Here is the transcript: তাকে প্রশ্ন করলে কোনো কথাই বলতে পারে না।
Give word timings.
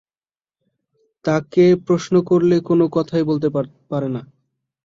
তাকে 1.25 1.65
প্রশ্ন 1.87 2.13
করলে 2.29 2.55
কোনো 2.69 2.85
কথাই 2.95 3.23
বলতে 3.23 3.47
পারে 3.91 4.09
না। 4.15 4.21